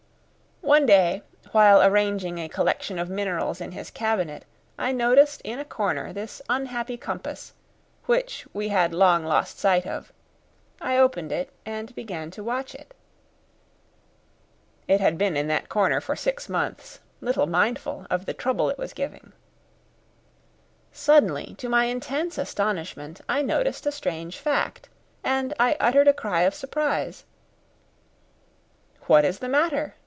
[0.63, 4.45] One day, while arranging a collection of minerals in his cabinet,
[4.77, 7.53] I noticed in a corner this unhappy compass,
[8.05, 10.13] which we had long lost sight of;
[10.79, 12.93] I opened it, and began to watch it.
[14.87, 18.77] It had been in that corner for six months, little mindful of the trouble it
[18.77, 19.33] was giving.
[20.93, 24.87] Suddenly, to my intense astonishment, I noticed a strange fact,
[25.21, 27.25] and I uttered a cry of surprise.
[29.07, 29.95] "What is the matter?"